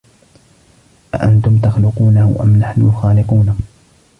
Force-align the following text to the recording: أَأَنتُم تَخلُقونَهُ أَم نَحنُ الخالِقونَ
أَأَنتُم 1.15 1.57
تَخلُقونَهُ 1.61 2.37
أَم 2.43 2.59
نَحنُ 2.59 2.81
الخالِقونَ 2.81 3.57